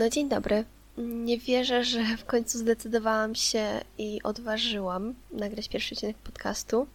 [0.00, 0.64] No dzień dobry.
[0.98, 6.86] Nie wierzę, że w końcu zdecydowałam się i odważyłam nagrać pierwszy odcinek podcastu,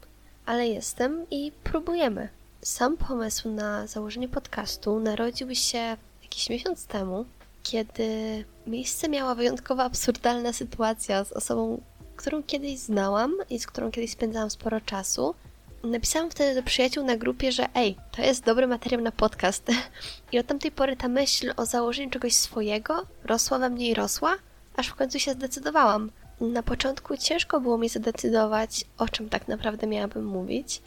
[0.45, 2.29] ale jestem i próbujemy.
[2.61, 7.25] Sam pomysł na założenie podcastu narodził się jakiś miesiąc temu,
[7.63, 11.81] kiedy miejsce miała wyjątkowo absurdalna sytuacja z osobą,
[12.15, 15.35] którą kiedyś znałam i z którą kiedyś spędzałam sporo czasu.
[15.85, 19.67] Napisałam wtedy do przyjaciół na grupie, że ej, to jest dobry materiał na podcast.
[20.31, 24.35] I od tamtej pory ta myśl o założeniu czegoś swojego rosła we mnie i rosła,
[24.75, 26.11] aż w końcu się zdecydowałam.
[26.41, 30.81] Na początku ciężko było mi zadecydować, o czym tak naprawdę miałabym mówić,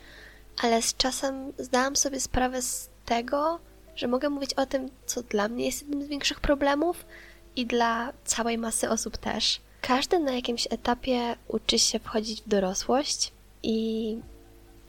[0.63, 3.59] ale z czasem zdałam sobie sprawę z tego,
[3.97, 7.05] że mogę mówić o tym, co dla mnie jest jednym z większych problemów
[7.57, 9.61] i dla całej masy osób też.
[9.81, 14.19] Każdy na jakimś etapie uczy się wchodzić w dorosłość i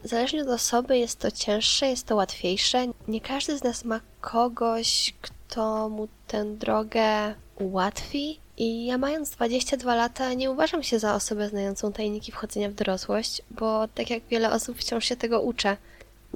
[0.03, 2.85] zależnie od osoby jest to cięższe, jest to łatwiejsze.
[3.08, 8.39] Nie każdy z nas ma kogoś, kto mu tę drogę ułatwi.
[8.58, 13.42] I ja mając 22 lata nie uważam się za osobę znającą tajniki wchodzenia w dorosłość,
[13.52, 15.77] bo tak jak wiele osób wciąż się tego uczę.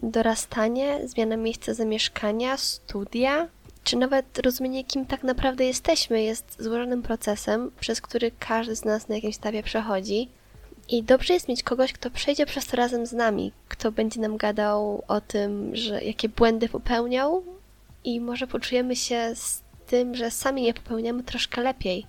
[0.04, 3.48] Dorastanie, zmiana miejsca zamieszkania, studia,
[3.84, 9.08] czy nawet rozumienie, kim tak naprawdę jesteśmy, jest złożonym procesem, przez który każdy z nas
[9.08, 10.30] na jakimś etapie przechodzi.
[10.90, 14.38] I dobrze jest mieć kogoś, kto przejdzie przez to razem z nami, kto będzie nam
[14.38, 17.44] gadał o tym, że jakie błędy popełniał
[18.04, 22.06] i może poczujemy się z tym, że sami je popełniamy troszkę lepiej.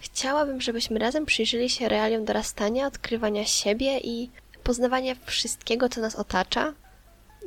[0.00, 4.30] Chciałabym, żebyśmy razem przyjrzeli się realiom dorastania, odkrywania siebie i
[4.62, 6.74] poznawania wszystkiego, co nas otacza.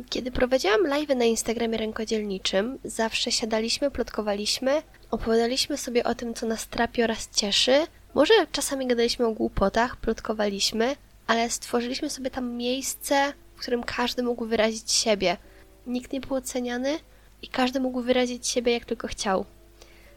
[0.09, 6.67] Kiedy prowadziłam live na Instagramie rękodzielniczym, zawsze siadaliśmy, plotkowaliśmy, opowiadaliśmy sobie o tym, co nas
[6.67, 10.95] trapi oraz cieszy, może czasami gadaliśmy o głupotach, plotkowaliśmy,
[11.27, 15.37] ale stworzyliśmy sobie tam miejsce, w którym każdy mógł wyrazić siebie.
[15.87, 16.99] Nikt nie był oceniany
[17.41, 19.45] i każdy mógł wyrazić siebie jak tylko chciał.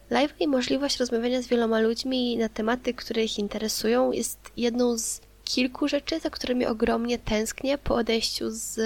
[0.09, 5.21] Live i możliwość rozmawiania z wieloma ludźmi na tematy, które ich interesują, jest jedną z
[5.43, 8.79] kilku rzeczy, za którymi ogromnie tęsknię po odejściu, z,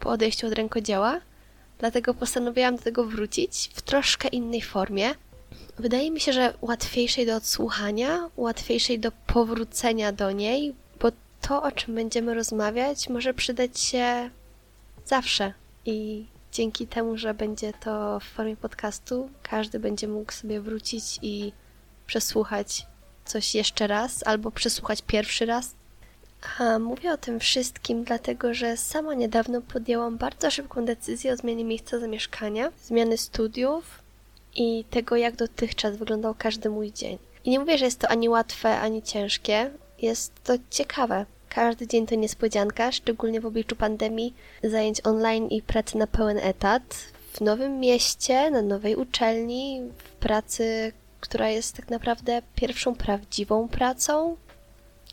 [0.00, 1.20] po odejściu od rękodzieła.
[1.78, 5.14] Dlatego postanowiłam do tego wrócić w troszkę innej formie–
[5.78, 11.08] Wydaje mi się, że łatwiejszej do odsłuchania, łatwiejszej do powrócenia do niej, bo
[11.40, 14.30] to, o czym będziemy rozmawiać, może przydać się
[15.04, 15.52] zawsze.
[15.86, 21.52] I dzięki temu, że będzie to w formie podcastu, każdy będzie mógł sobie wrócić i
[22.06, 22.86] przesłuchać
[23.24, 25.74] coś jeszcze raz, albo przesłuchać pierwszy raz.
[26.58, 31.64] A mówię o tym wszystkim, dlatego że sama niedawno podjęłam bardzo szybką decyzję o zmianie
[31.64, 34.07] miejsca zamieszkania, zmiany studiów,
[34.58, 37.18] i tego, jak dotychczas wyglądał każdy mój dzień.
[37.44, 39.70] I nie mówię, że jest to ani łatwe, ani ciężkie.
[40.02, 41.26] Jest to ciekawe.
[41.48, 46.82] Każdy dzień to niespodzianka, szczególnie w obliczu pandemii, zajęć online i pracy na pełen etat.
[47.32, 54.36] W nowym mieście, na nowej uczelni, w pracy, która jest tak naprawdę pierwszą prawdziwą pracą.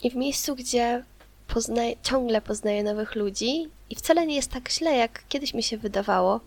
[0.03, 1.03] I w miejscu, gdzie
[1.47, 5.77] poznaję, ciągle poznaję nowych ludzi i wcale nie jest tak źle, jak kiedyś mi się
[5.77, 6.39] wydawało,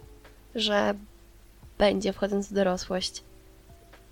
[0.55, 0.95] że
[1.79, 3.23] będzie wchodząc w dorosłość.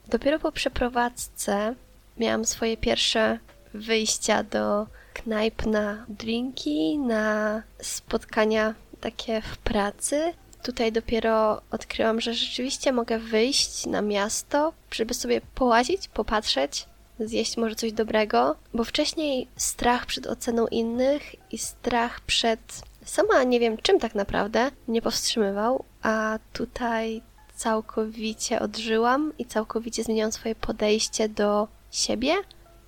[0.09, 1.75] Dopiero po przeprowadzce
[2.19, 3.39] miałam swoje pierwsze
[3.75, 10.33] wyjścia do knajp na drinki, na spotkania takie w pracy.
[10.63, 16.87] Tutaj dopiero odkryłam, że rzeczywiście mogę wyjść na miasto, żeby sobie połazić, popatrzeć,
[17.21, 23.61] zjeść może coś dobrego, bo wcześniej strach przed oceną innych i strach przed sama nie
[23.61, 27.23] wiem czym tak naprawdę mnie powstrzymywał, a tutaj
[27.57, 32.35] całkowicie odżyłam i całkowicie zmieniłam swoje podejście do siebie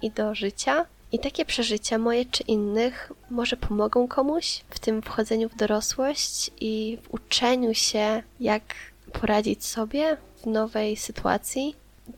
[0.03, 0.87] i do życia.
[1.13, 6.99] I takie przeżycia, moje czy innych, może pomogą komuś w tym wchodzeniu w dorosłość i
[7.03, 8.63] w uczeniu się, jak
[9.13, 11.75] poradzić sobie w nowej sytuacji,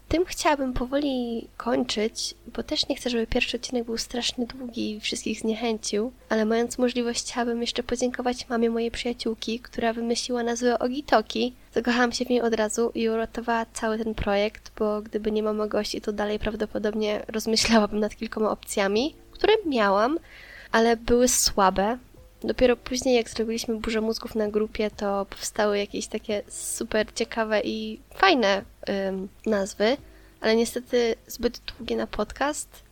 [0.08, 5.00] tym chciałabym powoli kończyć, bo też nie chcę, żeby pierwszy odcinek był strasznie długi i
[5.00, 11.54] wszystkich zniechęcił, ale mając możliwość chciałabym jeszcze podziękować mamie mojej przyjaciółki, która wymyśliła nazwę Ogitoki.
[11.74, 15.66] Zakochałam się w niej od razu i uratowała cały ten projekt, bo gdyby nie mama
[15.66, 20.18] gości, to dalej prawdopodobnie rozmyślałabym nad kilkoma opcjami, które miałam,
[20.72, 21.98] ale były słabe,
[22.44, 28.00] Dopiero później, jak zrobiliśmy burzę mózgów na grupie, to powstały jakieś takie super ciekawe i
[28.14, 28.64] fajne
[29.08, 29.96] ym, nazwy,
[30.40, 32.82] ale niestety zbyt długie na podcast.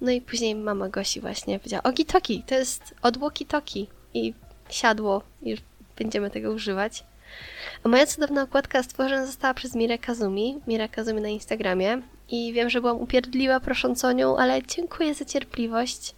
[0.00, 3.88] No i później mama Gosi właśnie powiedziała, ogi toki, to jest odłoki toki.
[4.14, 4.34] I
[4.70, 5.60] siadło, już
[5.98, 7.04] będziemy tego używać.
[7.84, 12.02] A moja cudowna okładka stworzona została przez Mirę Kazumi, Mira Kazumi na Instagramie.
[12.28, 16.14] I wiem, że byłam upierdliwa prosząc o nią, ale dziękuję za cierpliwość.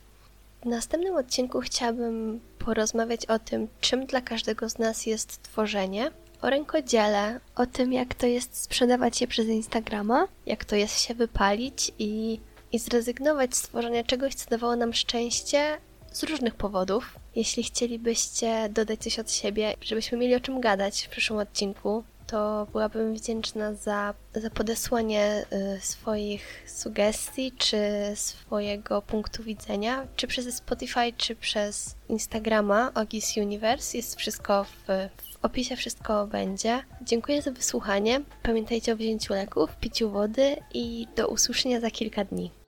[0.62, 6.10] W następnym odcinku chciałabym porozmawiać o tym, czym dla każdego z nas jest tworzenie
[6.42, 11.14] o rękodziele, o tym, jak to jest sprzedawać je przez Instagrama, jak to jest się
[11.14, 12.40] wypalić i,
[12.72, 15.78] i zrezygnować z tworzenia czegoś, co dawało nam szczęście
[16.12, 17.16] z różnych powodów.
[17.36, 22.66] Jeśli chcielibyście dodać coś od siebie, żebyśmy mieli o czym gadać w przyszłym odcinku, to
[22.72, 25.44] byłabym wdzięczna za, za podesłanie
[25.76, 27.78] y, swoich sugestii, czy
[28.14, 33.96] swojego punktu widzenia, czy przez Spotify, czy przez Instagrama Ogis Universe.
[33.96, 34.86] Jest wszystko w,
[35.16, 36.82] w opisie, wszystko będzie.
[37.02, 38.20] Dziękuję za wysłuchanie.
[38.42, 42.61] Pamiętajcie o wzięciu leków, piciu wody i do usłyszenia za kilka dni.